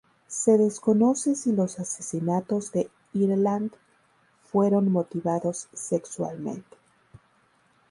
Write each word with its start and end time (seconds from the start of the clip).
Se 0.25 0.57
desconoce 0.57 1.35
si 1.35 1.51
los 1.51 1.77
asesinatos 1.77 2.71
de 2.71 2.89
Ireland 3.13 3.71
fueron 4.41 4.91
motivados 4.91 5.69
sexualmente. 5.75 6.75